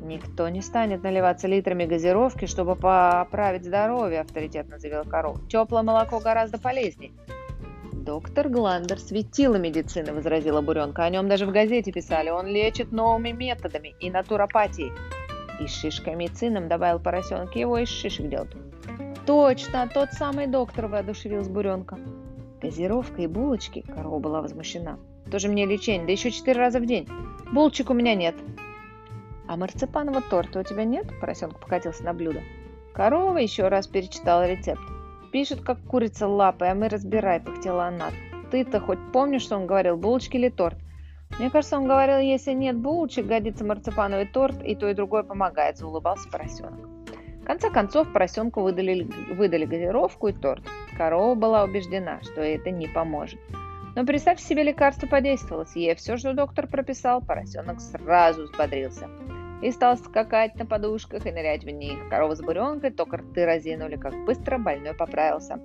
Никто 0.03 0.50
не 0.50 0.62
станет 0.62 1.01
наливаться 1.01 1.48
литрами 1.48 1.86
газировки, 1.86 2.45
чтобы 2.45 2.75
поправить 2.75 3.63
здоровье, 3.63 4.19
авторитетно 4.19 4.77
заявила 4.77 5.03
корова. 5.03 5.39
Теплое 5.50 5.81
молоко 5.81 6.19
гораздо 6.19 6.60
полезнее. 6.60 7.13
«Доктор 7.93 8.50
Гландер 8.50 9.00
светила 9.00 9.55
медицины»,— 9.55 10.12
возразила 10.13 10.60
Буренка. 10.60 11.05
«О 11.05 11.10
нем 11.10 11.29
даже 11.29 11.45
в 11.45 11.53
газете 11.53 11.93
писали. 11.93 12.29
Он 12.29 12.48
лечит 12.48 12.91
новыми 12.91 13.31
методами 13.31 13.95
и 14.01 14.12
натуропатией». 14.12 14.91
«И 15.62 15.67
шишками 15.67 16.27
цином»,— 16.27 16.67
добавил 16.69 17.00
поросенок. 17.00 17.55
«Его 17.55 17.77
из 17.77 17.88
шишек 17.88 18.27
делают». 18.27 18.57
«Точно, 19.25 19.88
тот 19.88 20.12
самый 20.12 20.48
доктор»,— 20.48 20.88
воодушевилась 20.89 21.48
Буренка. 21.48 21.98
«Газировка 22.62 23.22
и 23.22 23.27
булочки»,— 23.27 23.86
корова 23.95 24.19
была 24.19 24.41
возмущена. 24.41 25.00
«Тоже 25.31 25.48
мне 25.48 25.65
лечение, 25.65 26.05
да 26.05 26.12
еще 26.12 26.29
четыре 26.29 26.60
раза 26.60 26.81
в 26.81 26.86
день. 26.86 27.07
Булочек 27.53 27.89
у 27.89 27.93
меня 27.93 28.15
нет». 28.15 28.36
«А 29.53 29.55
марципанового 29.55 30.24
торта 30.24 30.62
у 30.62 30.63
тебя 30.63 30.83
нет?»— 30.83 31.05
поросенок 31.22 31.60
покатился 31.60 32.03
на 32.03 32.15
блюдо. 32.15 32.41
Корова 32.91 33.38
еще 33.38 33.67
раз 33.67 33.86
перечитала 33.86 34.50
рецепт. 34.50 34.81
Пишет, 35.31 35.62
как 35.62 35.79
курица 35.83 36.27
лапой, 36.27 36.72
а 36.72 36.74
мы 36.74 36.89
разбирай, 36.89 37.39
пыхтела 37.39 37.86
она. 37.86 38.10
Ты-то 38.50 38.79
хоть 38.79 38.98
помнишь, 39.12 39.43
что 39.43 39.57
он 39.57 39.67
говорил, 39.67 39.95
булочки 39.95 40.38
или 40.38 40.50
торт? 40.50 40.79
Мне 41.38 41.51
кажется, 41.51 41.77
он 41.77 41.86
говорил, 41.86 42.17
если 42.17 42.53
нет 42.53 42.77
булочек, 42.77 43.27
годится 43.27 43.63
марципановый 43.63 44.25
торт, 44.25 44.60
и 44.63 44.74
то, 44.74 44.89
и 44.89 44.95
другое 44.95 45.22
помогает, 45.22 45.77
заулыбался 45.77 46.27
поросенок. 46.31 46.89
В 47.43 47.45
конце 47.45 47.69
концов, 47.69 48.12
поросенку 48.12 48.62
выдали, 48.62 49.07
выдали 49.36 49.65
газировку 49.65 50.29
и 50.29 50.33
торт. 50.33 50.63
Корова 50.98 51.36
была 51.36 51.63
убеждена, 51.63 52.24
что 52.24 52.41
это 52.41 52.72
не 52.72 52.88
поможет. 52.88 53.39
Но 53.95 54.03
представь 54.03 54.39
себе, 54.39 54.63
лекарство 54.63 55.05
подействовало. 55.05 55.65
Съев 55.65 56.00
все, 56.00 56.17
что 56.17 56.33
доктор 56.33 56.65
прописал, 56.65 57.22
поросенок 57.22 57.79
сразу 57.79 58.45
взбодрился 58.45 59.07
и 59.63 59.72
стал 59.72 59.98
скакать 59.98 60.55
на 60.55 60.65
подушках 60.65 61.25
и 61.25 61.32
нырять 61.32 61.63
в 61.63 61.70
них. 61.70 62.10
Корова 62.10 62.36
с 62.36 62.41
буренкой 62.41 62.91
только 62.91 63.17
рты 63.17 63.46
разинули, 63.46 63.96
как 63.96 64.13
быстро 64.25 64.58
больной 64.58 64.93
поправился. 64.93 65.60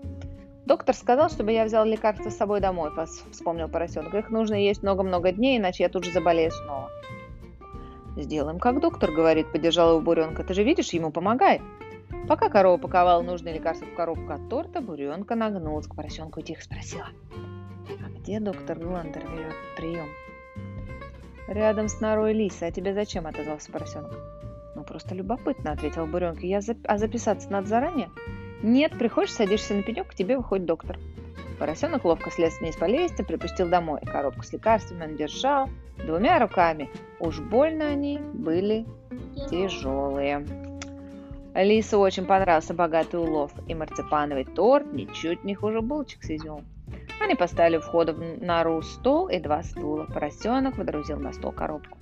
Доктор 0.66 0.94
сказал, 0.94 1.30
чтобы 1.30 1.52
я 1.52 1.64
взял 1.64 1.84
лекарства 1.84 2.30
с 2.30 2.36
собой 2.36 2.60
домой, 2.60 2.90
вспомнил 3.32 3.68
поросенок. 3.68 4.14
Их 4.14 4.30
нужно 4.30 4.54
есть 4.54 4.82
много-много 4.82 5.32
дней, 5.32 5.58
иначе 5.58 5.82
я 5.82 5.88
тут 5.88 6.04
же 6.04 6.12
заболею 6.12 6.52
снова. 6.52 6.90
Сделаем, 8.16 8.58
как 8.58 8.80
доктор 8.80 9.10
говорит, 9.10 9.50
поддержала 9.50 9.92
его 9.92 10.00
буренка. 10.00 10.44
Ты 10.44 10.54
же 10.54 10.62
видишь, 10.62 10.90
ему 10.90 11.10
помогает. 11.10 11.62
Пока 12.28 12.48
корова 12.48 12.76
паковала 12.76 13.22
нужные 13.22 13.54
лекарства 13.54 13.86
в 13.86 13.94
коробку 13.94 14.32
от 14.32 14.48
торта, 14.48 14.80
буренка 14.80 15.34
нагнулась 15.34 15.86
к 15.86 15.94
поросенку 15.96 16.40
и 16.40 16.42
тихо 16.44 16.62
спросила. 16.62 17.08
А 17.88 18.10
где 18.10 18.38
доктор 18.38 18.78
Гландер 18.78 19.22
ведет 19.22 19.54
прием? 19.76 20.08
«Рядом 21.48 21.88
с 21.88 22.00
норой 22.00 22.34
лиса. 22.34 22.66
А 22.66 22.70
тебе 22.70 22.92
зачем?»– 22.92 23.26
отозвался 23.26 23.72
поросенок. 23.72 24.12
«Ну, 24.74 24.84
просто 24.84 25.14
любопытно»,– 25.14 25.70
ответил 25.72 26.06
буренка. 26.06 26.46
«Я 26.46 26.60
зап... 26.60 26.76
А 26.84 26.98
записаться 26.98 27.50
надо 27.50 27.66
заранее?» 27.66 28.10
«Нет, 28.62 28.98
приходишь, 28.98 29.32
садишься 29.32 29.74
на 29.74 29.82
пенек, 29.82 30.08
к 30.08 30.14
тебе 30.14 30.36
выходит 30.36 30.66
доктор». 30.66 30.98
Поросенок 31.58 32.04
ловко 32.04 32.30
слез 32.30 32.60
вниз 32.60 32.76
по 32.76 32.84
лестнице, 32.84 33.24
припустил 33.24 33.68
домой. 33.68 34.00
Коробку 34.04 34.44
с 34.44 34.52
лекарствами 34.52 35.06
он 35.06 35.16
держал 35.16 35.68
двумя 35.96 36.38
руками. 36.38 36.90
Уж 37.18 37.40
больно 37.40 37.86
они 37.86 38.18
были 38.18 38.86
тяжелые. 39.50 40.46
Лису 41.54 41.98
очень 41.98 42.26
понравился 42.26 42.74
богатый 42.74 43.16
улов, 43.16 43.52
и 43.66 43.74
марципановый 43.74 44.44
торт 44.44 44.92
ничуть 44.92 45.42
не 45.44 45.54
хуже 45.54 45.80
булочек 45.80 46.22
с 46.22 46.30
изюмом. 46.30 46.64
Они 47.20 47.34
поставили 47.34 47.76
у 47.76 47.80
входа 47.80 48.12
в 48.12 48.42
нору 48.42 48.80
стол 48.82 49.28
и 49.28 49.38
два 49.38 49.62
стула. 49.62 50.04
Поросенок 50.04 50.78
водрузил 50.78 51.18
на 51.18 51.32
стол 51.32 51.52
коробку. 51.52 51.98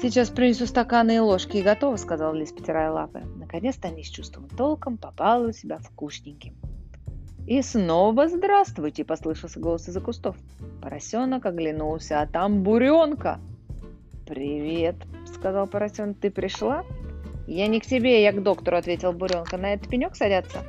«Сейчас 0.00 0.30
принесу 0.30 0.66
стаканы 0.66 1.16
и 1.16 1.18
ложки, 1.18 1.58
и 1.58 1.62
готово»,— 1.62 1.96
сказал 1.96 2.32
Лис, 2.32 2.52
потирая 2.52 2.90
лапы. 2.90 3.22
Наконец-то 3.36 3.88
они 3.88 4.02
с 4.02 4.08
чувством 4.08 4.48
толком 4.48 4.96
попали 4.96 5.48
у 5.48 5.52
себя 5.52 5.78
вкусненьким. 5.78 6.54
«И 7.46 7.60
снова 7.62 8.28
здравствуйте!»— 8.28 9.04
послышался 9.06 9.60
голос 9.60 9.88
из-за 9.88 10.00
кустов. 10.00 10.36
Поросенок 10.80 11.44
оглянулся, 11.44 12.20
а 12.20 12.26
там 12.26 12.62
буренка. 12.62 13.40
«Привет!»— 14.26 14.96
сказал 15.34 15.66
поросенок. 15.66 16.16
«Ты 16.18 16.30
пришла?» 16.30 16.84
«Я 17.46 17.66
не 17.66 17.80
к 17.80 17.86
тебе, 17.86 18.22
я 18.22 18.32
к 18.32 18.42
доктору»,— 18.42 18.76
ответил 18.78 19.12
буренка. 19.12 19.58
«На 19.58 19.74
этот 19.74 19.88
пенек 19.88 20.14
садятся?» 20.14 20.60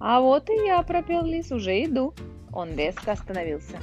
«А 0.00 0.20
вот 0.20 0.48
и 0.48 0.54
я»,— 0.54 0.82
пропел 0.84 1.24
лис,— 1.24 1.50
«уже 1.52 1.84
иду». 1.84 2.14
Он 2.54 2.76
резко 2.76 3.12
остановился. 3.12 3.78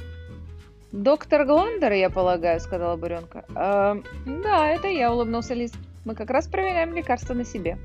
«Доктор 0.92 1.46
Гландер, 1.46 1.92
я 1.92 2.10
полагаю»,— 2.10 2.60
сказала 2.60 2.96
Буренка. 2.96 3.44
«Э, 3.54 3.96
«Да, 4.26 4.68
это 4.68 4.88
я»,— 4.88 5.12
улыбнулся 5.14 5.54
Лис. 5.54 5.72
«Мы 6.04 6.14
как 6.14 6.30
раз 6.30 6.48
проверяем 6.48 6.94
лекарство 6.94 7.34
на 7.34 7.44
себе». 7.44 7.78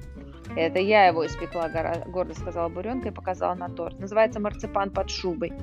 «Это 0.56 0.80
я 0.80 1.08
его 1.08 1.26
испекла»,— 1.26 1.70
гордо 2.08 2.34
сказала 2.34 2.70
Буренка 2.70 3.10
и 3.10 3.12
показала 3.12 3.54
на 3.54 3.70
торт. 3.70 4.00
«Называется 4.00 4.40
марципан 4.40 4.92
под 4.92 5.10
шубой». 5.10 5.54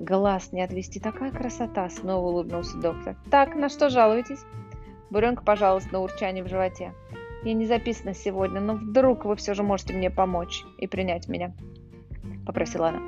«Глаз 0.00 0.52
не 0.52 0.62
отвести, 0.62 1.00
такая 1.00 1.32
красота!»— 1.32 1.88
снова 1.90 2.26
улыбнулся 2.26 2.78
доктор. 2.78 3.16
«Так, 3.30 3.54
на 3.54 3.68
что 3.68 3.88
жалуетесь?» 3.88 4.44
Буренка 5.10 5.42
пожаловалась 5.42 5.90
на 5.90 6.00
урчание 6.00 6.44
в 6.44 6.48
животе. 6.48 6.92
«Я 7.42 7.52
не 7.54 7.66
записана 7.66 8.14
сегодня, 8.14 8.60
но 8.60 8.74
вдруг 8.74 9.24
вы 9.24 9.36
все 9.36 9.54
же 9.54 9.62
можете 9.62 9.94
мне 9.94 10.10
помочь 10.10 10.64
и 10.78 10.86
принять 10.86 11.28
меня?»— 11.28 11.52
попросила 12.46 12.88
она. 12.88 13.00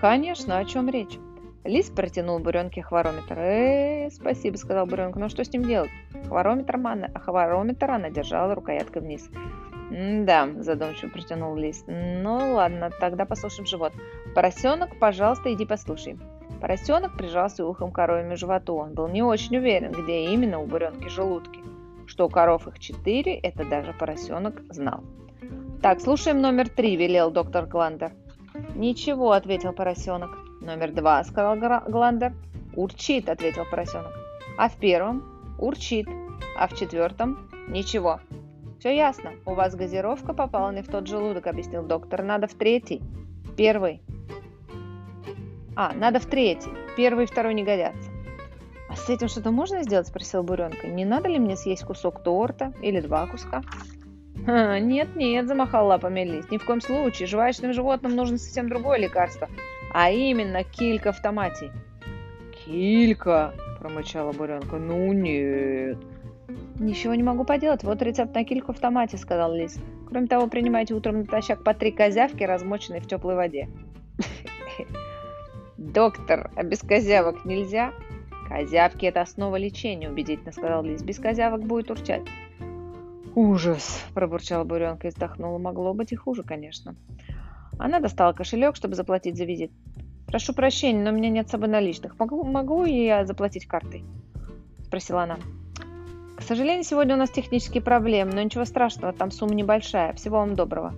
Конечно, 0.00 0.58
о 0.58 0.64
чем 0.64 0.88
речь? 0.88 1.18
Лис 1.64 1.90
протянул 1.90 2.38
Буренке 2.38 2.82
хворометр. 2.82 3.36
«Э, 3.36 4.10
спасибо»,— 4.10 4.56
сказал 4.58 4.86
Буренка. 4.86 5.18
«Ну 5.18 5.28
что 5.28 5.44
с 5.44 5.52
ним 5.52 5.64
делать?» 5.64 5.90
Хворометр 6.28 6.76
она, 6.76 7.10
а 7.12 7.18
хворометр 7.18 7.90
она 7.90 8.08
держала 8.08 8.54
рукояткой 8.54 9.02
вниз. 9.02 9.28
«Да»,— 9.90 10.48
задумчиво 10.60 11.10
протянул 11.10 11.56
Лис. 11.56 11.84
«Ну 11.86 12.54
ладно, 12.54 12.90
тогда 13.00 13.24
послушаем 13.24 13.66
живот. 13.66 13.92
Поросенок, 14.34 14.98
пожалуйста, 14.98 15.52
иди 15.52 15.66
послушай». 15.66 16.16
Поросенок 16.60 17.16
прижался 17.16 17.66
ухом 17.66 17.90
к 17.90 17.96
коровьему 17.96 18.36
животу. 18.36 18.76
Он 18.76 18.94
был 18.94 19.08
не 19.08 19.22
очень 19.22 19.56
уверен, 19.56 19.92
где 19.92 20.26
именно 20.26 20.60
у 20.60 20.66
буренки 20.66 21.08
желудки. 21.08 21.60
Что 22.06 22.26
у 22.26 22.30
коров 22.30 22.68
их 22.68 22.78
четыре, 22.78 23.36
это 23.36 23.64
даже 23.64 23.92
поросенок 23.92 24.62
знал. 24.70 25.02
«Так, 25.82 26.00
слушаем 26.00 26.40
номер 26.40 26.68
три»,— 26.68 26.96
велел 26.96 27.30
доктор 27.30 27.66
Гландер. 27.66 28.12
«Ничего»,— 28.74 29.32
ответил 29.32 29.72
поросенок. 29.72 30.30
«Номер 30.60 30.92
два»,— 30.92 31.22
сказал 31.24 31.56
Гландер. 31.56 32.34
«Урчит»,— 32.74 33.28
ответил 33.30 33.64
поросенок. 33.64 34.12
«А 34.56 34.68
в 34.68 34.76
первом?» 34.76 35.22
«Урчит». 35.58 36.08
«А 36.56 36.68
в 36.68 36.76
четвертом?» 36.76 37.48
«Ничего». 37.68 38.20
«Все 38.78 38.94
ясно. 38.94 39.32
У 39.44 39.54
вас 39.54 39.74
газировка 39.74 40.34
попала 40.34 40.70
не 40.70 40.82
в 40.82 40.88
тот 40.88 41.06
желудок»,— 41.06 41.46
объяснил 41.48 41.82
доктор. 41.82 42.22
«Надо 42.22 42.46
в 42.46 42.54
третий. 42.54 43.02
Первый». 43.56 44.02
«А, 45.74 45.92
надо 45.94 46.20
в 46.20 46.26
третий. 46.26 46.70
Первый 46.96 47.24
и 47.24 47.28
второй 47.28 47.54
не 47.54 47.64
годятся». 47.64 48.10
«А 48.88 48.96
с 48.96 49.08
этим 49.10 49.28
что-то 49.28 49.50
можно 49.50 49.82
сделать?»– 49.82 50.06
спросил 50.08 50.42
Буренка. 50.42 50.86
«Не 50.86 51.04
надо 51.04 51.28
ли 51.28 51.38
мне 51.38 51.56
съесть 51.56 51.84
кусок 51.84 52.22
торта 52.22 52.72
или 52.80 53.00
два 53.00 53.26
куска?» 53.26 53.62
«Нет-нет»,– 54.46 55.46
замахал 55.48 55.88
лапами 55.88 56.20
лис,– 56.20 56.48
«ни 56.50 56.58
в 56.58 56.64
коем 56.64 56.80
случае. 56.80 57.26
Жвачным 57.26 57.72
животным 57.72 58.14
нужно 58.14 58.38
совсем 58.38 58.68
другое 58.68 58.98
лекарство, 58.98 59.48
а 59.92 60.10
именно 60.10 60.64
килька 60.64 61.12
в 61.12 61.20
томате». 61.20 61.72
«Килька!»– 62.64 63.54
промычала 63.80 64.32
Буренка. 64.32 64.76
«Ну 64.76 65.12
нет». 65.12 65.98
«Ничего 66.78 67.14
не 67.14 67.22
могу 67.22 67.44
поделать. 67.44 67.82
Вот 67.82 68.00
рецепт 68.02 68.34
на 68.34 68.44
кильку 68.44 68.72
в 68.72 68.78
томате»,– 68.78 69.16
сказал 69.18 69.54
лис. 69.54 69.78
«Кроме 70.08 70.28
того, 70.28 70.46
принимайте 70.46 70.94
утром 70.94 71.20
натощак 71.20 71.64
по 71.64 71.74
три 71.74 71.90
козявки, 71.90 72.44
размоченные 72.44 73.00
в 73.00 73.06
теплой 73.06 73.34
воде». 73.34 73.68
«Доктор, 75.76 76.50
а 76.56 76.62
без 76.62 76.80
козявок 76.80 77.44
нельзя?» 77.44 77.92
«Козявки– 78.48 79.04
это 79.06 79.20
основа 79.20 79.56
лечения»,– 79.56 80.08
убедительно 80.10 80.52
сказал 80.52 80.82
лис. 80.82 81.02
«Без 81.02 81.18
козявок 81.18 81.62
будет 81.62 81.90
урчать». 81.90 82.22
«Ужас!»– 83.38 84.04
пробурчала 84.14 84.64
Буренка 84.64 85.06
и 85.06 85.10
вздохнула. 85.10 85.58
«Могло 85.58 85.94
быть 85.94 86.10
и 86.10 86.16
хуже, 86.16 86.42
конечно». 86.42 86.96
Она 87.78 88.00
достала 88.00 88.32
кошелек, 88.32 88.74
чтобы 88.74 88.96
заплатить 88.96 89.36
за 89.36 89.44
визит. 89.44 89.70
«Прошу 90.26 90.52
прощения, 90.52 91.04
но 91.04 91.10
у 91.10 91.12
меня 91.12 91.28
нет 91.28 91.46
с 91.46 91.52
собой 91.52 91.68
наличных. 91.68 92.18
Могу, 92.18 92.42
могу 92.42 92.84
я 92.84 93.24
заплатить 93.24 93.68
картой?»– 93.68 94.02
спросила 94.86 95.22
она. 95.22 95.38
«К 96.36 96.42
сожалению, 96.42 96.82
сегодня 96.82 97.14
у 97.14 97.18
нас 97.18 97.30
технические 97.30 97.80
проблемы, 97.80 98.32
но 98.32 98.42
ничего 98.42 98.64
страшного, 98.64 99.12
там 99.12 99.30
сумма 99.30 99.54
небольшая. 99.54 100.14
Всего 100.14 100.38
вам 100.38 100.56
доброго». 100.56 100.92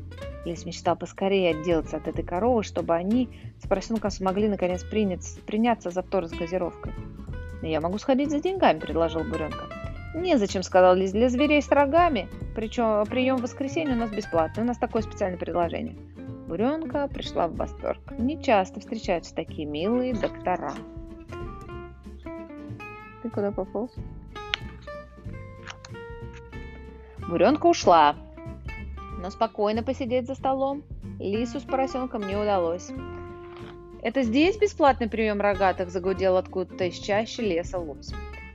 Лис 0.46 0.64
мечтал 0.64 0.96
поскорее 0.96 1.50
отделаться 1.50 1.98
от 1.98 2.08
этой 2.08 2.24
коровы, 2.24 2.62
чтобы 2.62 2.94
они 2.94 3.28
с 3.62 3.68
поросенком 3.68 4.10
смогли 4.10 4.48
наконец 4.48 4.82
принять, 4.82 5.38
приняться 5.46 5.90
за 5.90 6.02
торт 6.02 6.30
с 6.30 6.32
газировкой. 6.32 6.92
«Я 7.60 7.82
могу 7.82 7.98
сходить 7.98 8.30
за 8.30 8.40
деньгами»,– 8.40 8.78
предложил 8.80 9.24
Буренка. 9.24 9.79
«Незачем»,– 10.14 10.62
сказал 10.64 10.96
Лис,– 10.96 11.12
«для 11.12 11.28
зверей 11.28 11.62
с 11.62 11.70
рогами, 11.70 12.28
причем 12.54 13.04
прием 13.06 13.36
в 13.36 13.42
воскресенье 13.42 13.94
у 13.94 13.98
нас 13.98 14.10
бесплатный, 14.10 14.64
у 14.64 14.66
нас 14.66 14.78
такое 14.78 15.02
специальное 15.02 15.38
предложение». 15.38 15.96
Буренка 16.48 17.06
пришла 17.06 17.46
в 17.46 17.54
восторг. 17.54 18.00
Не 18.18 18.42
часто 18.42 18.80
встречаются 18.80 19.32
такие 19.32 19.68
милые 19.68 20.14
доктора. 20.14 20.72
Ты 23.22 23.30
куда 23.30 23.52
пополз? 23.52 23.94
Буренка 27.28 27.66
ушла, 27.66 28.16
но 29.22 29.30
спокойно 29.30 29.84
посидеть 29.84 30.26
за 30.26 30.34
столом 30.34 30.82
лису 31.20 31.60
с 31.60 31.62
поросенком 31.62 32.26
не 32.26 32.34
удалось. 32.34 32.90
«Это 34.02 34.22
здесь 34.22 34.56
бесплатный 34.56 35.08
прием 35.08 35.40
рогатых?»– 35.40 35.90
загудел 35.90 36.36
откуда-то 36.36 36.86
из 36.86 36.96
чащи 36.98 37.42
леса 37.42 37.78
лось. 37.78 38.12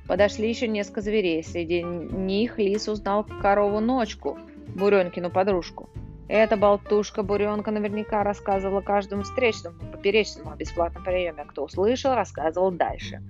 Подошли 0.07 0.47
еще 0.47 0.67
несколько 0.67 1.01
зверей. 1.01 1.43
Среди 1.43 1.81
них 1.81 2.59
лис 2.59 2.87
узнал 2.87 3.23
корову-ночку, 3.41 4.37
Буренкину 4.75 5.31
подружку. 5.31 5.89
Эта 6.27 6.57
болтушка 6.57 7.23
Буренка 7.23 7.71
наверняка 7.71 8.23
рассказывала 8.23 8.81
каждому 8.81 9.23
встречному, 9.23 9.77
поперечному 9.91 10.51
о 10.51 10.55
бесплатном 10.55 11.03
приеме. 11.03 11.45
Кто 11.45 11.65
услышал, 11.65 12.15
рассказывал 12.15 12.71
дальше. 12.71 13.21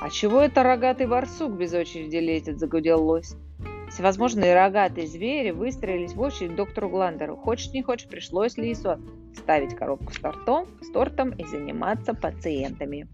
«А 0.00 0.10
чего 0.10 0.40
это 0.40 0.62
рогатый 0.62 1.06
барсук 1.06 1.52
без 1.52 1.72
очереди 1.72 2.16
лезет?»– 2.16 2.58
загудел 2.60 3.02
лось. 3.04 3.36
Всевозможные 3.88 4.54
рогатые 4.54 5.06
звери 5.06 5.52
выстроились 5.52 6.14
в 6.14 6.20
очередь 6.20 6.56
доктору 6.56 6.88
Гландеру. 6.88 7.36
Хочешь 7.36 7.70
не 7.70 7.82
хочешь, 7.82 8.08
пришлось 8.08 8.56
Лису 8.56 8.98
ставить 9.36 9.76
коробку 9.76 10.12
с 10.12 10.18
тортом, 10.18 10.66
с 10.82 10.90
тортом 10.90 11.30
и 11.30 11.44
заниматься 11.44 12.12
пациентами. 12.12 13.06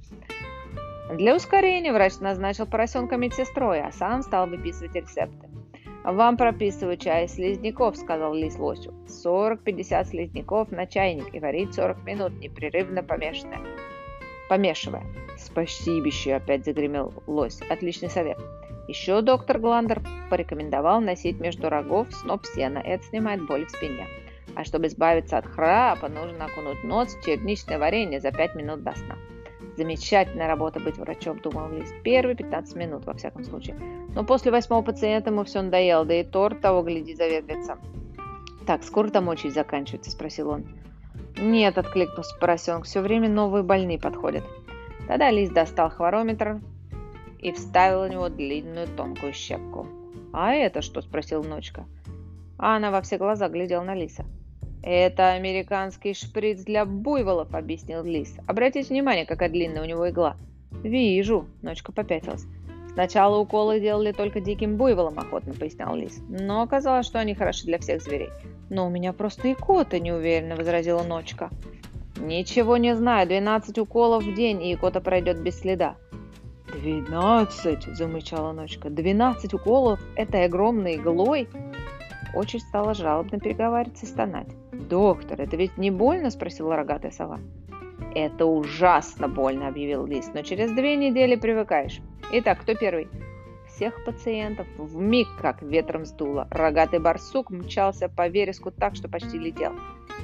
Для 1.12 1.34
ускорения 1.34 1.92
врач 1.92 2.20
назначил 2.20 2.66
поросенка 2.66 3.16
медсестрой, 3.16 3.80
а 3.82 3.90
сам 3.90 4.22
стал 4.22 4.46
выписывать 4.46 4.94
рецепты. 4.94 5.48
«Вам 6.04 6.36
прописываю 6.36 6.96
чай 6.96 7.24
из 7.24 7.34
слизняков»,— 7.34 7.96
сказал 7.98 8.32
лис 8.32 8.56
лосю. 8.56 8.94
«40-50 9.24 10.04
слизняков 10.04 10.70
на 10.70 10.86
чайник 10.86 11.34
и 11.34 11.40
варить 11.40 11.74
40 11.74 12.04
минут, 12.04 12.32
непрерывно 12.38 13.02
помешанное. 13.02 13.58
помешивая». 14.48 15.04
«Спасибище!»— 15.36 16.34
опять 16.36 16.64
загремел 16.64 17.12
лось. 17.26 17.60
«Отличный 17.68 18.08
совет». 18.08 18.38
Еще 18.86 19.20
доктор 19.20 19.58
Гландер 19.58 20.02
порекомендовал 20.30 21.00
носить 21.00 21.40
между 21.40 21.68
рогов 21.68 22.06
сноп 22.12 22.46
сена. 22.46 22.78
Это 22.78 23.04
снимает 23.04 23.46
боль 23.46 23.66
в 23.66 23.70
спине. 23.70 24.06
А 24.54 24.64
чтобы 24.64 24.86
избавиться 24.86 25.38
от 25.38 25.46
храпа, 25.46 26.08
нужно 26.08 26.46
окунуть 26.46 26.82
нос 26.84 27.14
в 27.14 27.24
черничное 27.24 27.78
варенье 27.78 28.20
за 28.20 28.32
5 28.32 28.54
минут 28.54 28.82
до 28.82 28.92
сна. 28.96 29.16
Замечательная 29.76 30.48
работа 30.48 30.80
быть 30.80 30.98
врачом, 30.98 31.38
думал 31.40 31.70
Лист. 31.70 31.94
Первые 32.02 32.36
15 32.36 32.76
минут, 32.76 33.04
во 33.04 33.14
всяком 33.14 33.44
случае. 33.44 33.76
Но 34.14 34.24
после 34.24 34.50
восьмого 34.50 34.82
пациента 34.82 35.30
ему 35.30 35.44
все 35.44 35.62
надоело, 35.62 36.04
да 36.04 36.20
и 36.20 36.24
торт 36.24 36.60
того, 36.60 36.82
гляди, 36.82 37.14
заветрится. 37.14 37.78
«Так, 38.66 38.84
скоро 38.84 39.08
там 39.08 39.28
очередь 39.28 39.54
заканчивается?»– 39.54 40.10
спросил 40.12 40.50
он. 40.50 40.66
«Нет»,– 41.36 41.78
откликнулся 41.78 42.36
поросенок,– 42.38 42.84
«все 42.84 43.00
время 43.00 43.28
новые 43.28 43.62
больные 43.62 43.98
подходят». 43.98 44.44
Тогда 45.08 45.30
Лист 45.30 45.52
достал 45.52 45.90
хворометр 45.90 46.60
и 47.40 47.52
вставил 47.52 48.04
в 48.04 48.10
него 48.10 48.28
длинную 48.28 48.86
тонкую 48.86 49.32
щепку. 49.32 49.86
«А 50.32 50.52
это 50.52 50.82
что?»– 50.82 51.00
спросил 51.02 51.42
Ночка. 51.42 51.86
А 52.58 52.76
она 52.76 52.90
во 52.90 53.00
все 53.00 53.16
глаза 53.16 53.48
глядела 53.48 53.82
на 53.82 53.94
Лиса. 53.94 54.24
«Это 54.82 55.32
американский 55.32 56.14
шприц 56.14 56.64
для 56.64 56.84
буйволов»,— 56.84 57.48
объяснил 57.54 58.02
Лис. 58.02 58.34
«Обратите 58.46 58.88
внимание, 58.88 59.26
какая 59.26 59.50
длинная 59.50 59.82
у 59.82 59.86
него 59.86 60.08
игла». 60.08 60.36
«Вижу»,— 60.82 61.46
Ночка 61.62 61.92
попятилась. 61.92 62.46
«Сначала 62.92 63.38
уколы 63.38 63.78
делали 63.78 64.12
только 64.12 64.40
диким 64.40 64.76
буйволам»,— 64.76 65.18
охотно 65.18 65.52
пояснял 65.52 65.94
Лис. 65.94 66.20
«Но 66.28 66.62
оказалось, 66.62 67.06
что 67.06 67.18
они 67.18 67.34
хороши 67.34 67.64
для 67.66 67.78
всех 67.78 68.02
зверей». 68.02 68.30
«Но 68.70 68.86
у 68.86 68.90
меня 68.90 69.12
просто 69.12 69.48
и 69.48 69.54
кота»,— 69.54 69.98
неуверенно 70.00 70.56
возразила 70.56 71.02
Ночка. 71.02 71.50
«Ничего 72.16 72.76
не 72.76 72.96
знаю. 72.96 73.26
Двенадцать 73.28 73.78
уколов 73.78 74.24
в 74.24 74.34
день, 74.34 74.62
и 74.62 74.76
кота 74.76 75.00
пройдет 75.00 75.42
без 75.42 75.60
следа». 75.60 75.96
«Двенадцать!»– 76.72 77.84
замычала 77.96 78.52
Ночка. 78.52 78.90
«Двенадцать 78.90 79.54
уколов 79.54 80.00
этой 80.16 80.44
огромной 80.44 80.96
иглой?» 80.96 81.48
Очень 82.34 82.60
стала 82.60 82.94
жалобно 82.94 83.38
переговариваться 83.38 84.06
и 84.06 84.08
стонать. 84.08 84.48
«Доктор, 84.72 85.40
это 85.40 85.56
ведь 85.56 85.76
не 85.76 85.90
больно?»– 85.90 86.30
спросила 86.30 86.76
рогатая 86.76 87.10
сова. 87.10 87.40
«Это 88.14 88.46
ужасно 88.46 89.28
больно»,– 89.28 89.66
объявил 89.68 90.06
лис,– 90.06 90.30
«но 90.34 90.42
через 90.42 90.72
две 90.72 90.96
недели 90.96 91.36
привыкаешь. 91.36 92.00
Итак, 92.32 92.60
кто 92.60 92.74
первый?» 92.74 93.08
Всех 93.66 94.04
пациентов 94.04 94.66
в 94.76 95.00
миг 95.00 95.28
как 95.40 95.62
ветром 95.62 96.04
сдуло. 96.04 96.48
Рогатый 96.50 96.98
барсук 96.98 97.50
мчался 97.50 98.08
по 98.08 98.28
вереску 98.28 98.70
так, 98.70 98.96
что 98.96 99.08
почти 99.08 99.38
летел. 99.38 99.72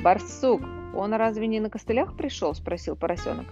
«Барсук, 0.02 0.62
он 0.94 1.14
разве 1.14 1.46
не 1.46 1.60
на 1.60 1.70
костылях 1.70 2.16
пришел?»– 2.16 2.54
спросил 2.54 2.96
поросенок. 2.96 3.46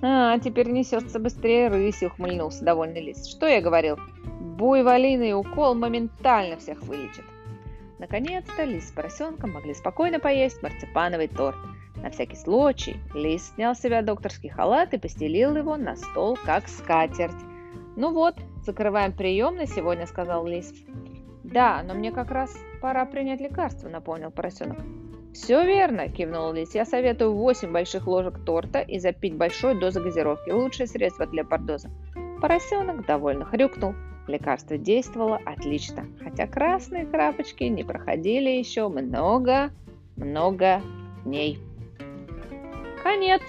«А, 0.00 0.38
теперь 0.38 0.70
несется 0.70 1.18
быстрее 1.18 1.68
рыси»,– 1.68 2.04
ухмыльнулся 2.06 2.64
довольный 2.64 3.02
лис. 3.02 3.26
«Что 3.26 3.46
я 3.46 3.60
говорил? 3.60 3.98
Буйволиный 4.40 5.34
укол 5.34 5.74
моментально 5.74 6.56
всех 6.56 6.82
вылечит». 6.82 7.24
Наконец-то 8.02 8.64
лис 8.64 8.88
с 8.88 8.90
поросенком 8.90 9.52
могли 9.52 9.74
спокойно 9.74 10.18
поесть 10.18 10.60
марципановый 10.60 11.28
торт. 11.28 11.56
На 11.94 12.10
всякий 12.10 12.34
случай 12.34 12.96
лис 13.14 13.52
снял 13.54 13.76
с 13.76 13.78
себя 13.78 14.02
докторский 14.02 14.48
халат 14.48 14.92
и 14.92 14.98
постелил 14.98 15.56
его 15.56 15.76
на 15.76 15.94
стол, 15.94 16.36
как 16.44 16.66
скатерть. 16.66 17.40
«Ну 17.94 18.12
вот, 18.12 18.34
закрываем 18.66 19.12
прием 19.12 19.54
на 19.54 19.66
сегодня»,— 19.66 20.04
сказал 20.08 20.44
лис. 20.44 20.74
«Да, 21.44 21.84
но 21.84 21.94
мне 21.94 22.10
как 22.10 22.32
раз 22.32 22.52
пора 22.80 23.06
принять 23.06 23.40
лекарство»,— 23.40 23.88
напомнил 23.88 24.32
поросенок. 24.32 24.78
«Все 25.32 25.64
верно»,— 25.64 26.08
кивнул 26.08 26.52
лис. 26.52 26.74
«Я 26.74 26.84
советую 26.84 27.34
8 27.34 27.70
больших 27.70 28.08
ложек 28.08 28.44
торта 28.44 28.80
и 28.80 28.98
запить 28.98 29.36
большой 29.36 29.78
дозой 29.78 30.02
газировки. 30.02 30.50
Лучшее 30.50 30.88
средство 30.88 31.24
для 31.26 31.44
пардоза». 31.44 31.88
Поросенок 32.40 33.06
довольно 33.06 33.44
хрюкнул. 33.44 33.94
Лекарство 34.28 34.78
действовало 34.78 35.40
отлично, 35.44 36.06
хотя 36.22 36.46
красные 36.46 37.06
крапочки 37.06 37.64
не 37.64 37.82
проходили 37.82 38.50
еще 38.50 38.88
много-много 38.88 40.82
дней. 41.24 41.58
Конец. 43.02 43.42